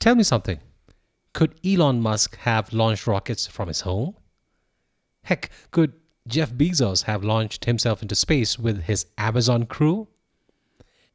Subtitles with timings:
[0.00, 0.58] Tell me something.
[1.34, 4.16] Could Elon Musk have launched rockets from his home?
[5.24, 5.92] Heck, could
[6.26, 10.08] Jeff Bezos have launched himself into space with his Amazon crew?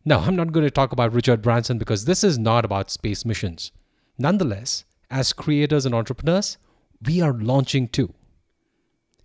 [0.06, 3.26] Now, I'm not going to talk about Richard Branson because this is not about space
[3.26, 3.72] missions.
[4.20, 6.60] Nonetheless, as creators and entrepreneurs,
[7.02, 8.14] we are launching too.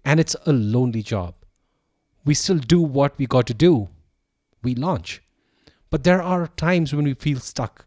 [0.06, 1.34] And it's a lonely job.
[2.24, 3.90] We still do what we got to do.
[4.62, 5.22] We launch.
[5.90, 7.84] But there are times when we feel stuck.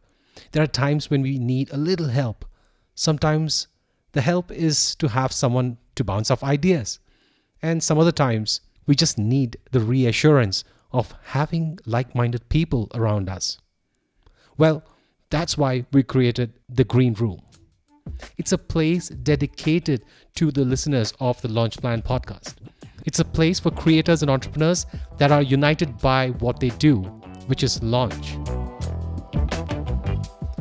[0.54, 2.46] There are times when we need a little help.
[2.94, 3.68] Sometimes
[4.12, 7.00] the help is to have someone to bounce off ideas.
[7.64, 13.30] And some other times we just need the reassurance of having like minded people around
[13.30, 13.58] us.
[14.58, 14.84] Well,
[15.32, 17.42] that's why we created the Green Room.
[18.38, 20.04] It's a place dedicated
[20.36, 22.56] to the listeners of the Launch Plan podcast.
[23.06, 24.86] It's a place for creators and entrepreneurs
[25.18, 27.02] that are united by what they do,
[27.48, 28.38] which is launch.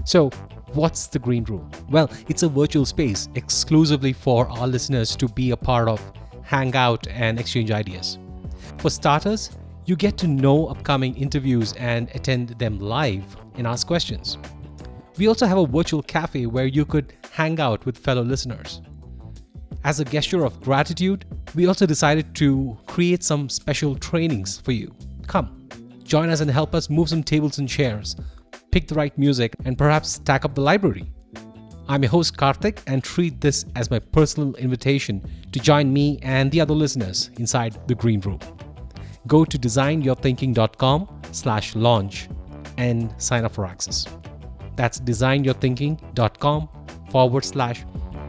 [0.04, 0.30] So,
[0.72, 1.70] what's the Green Room?
[1.88, 6.00] Well, it's a virtual space exclusively for our listeners to be a part of,
[6.42, 8.18] hang out, and exchange ideas.
[8.78, 9.50] For starters,
[9.84, 14.38] you get to know upcoming interviews and attend them live and ask questions.
[15.18, 18.80] We also have a virtual cafe where you could hang out with fellow listeners.
[19.84, 24.94] As a gesture of gratitude, we also decided to create some special trainings for you.
[25.26, 25.68] Come,
[26.02, 28.16] join us and help us move some tables and chairs,
[28.72, 31.04] pick the right music, and perhaps stack up the library.
[31.88, 36.50] I'm your host Karthik and treat this as my personal invitation to join me and
[36.50, 38.40] the other listeners inside the green room.
[39.26, 42.28] Go to designyourthinking.com slash launch
[42.78, 44.06] and sign up for access.
[44.74, 46.68] That's designyourthinking.com
[47.10, 47.84] forward slash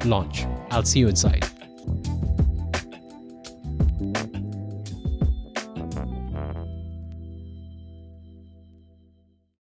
[0.05, 0.45] launch.
[0.69, 1.47] I'll see you inside.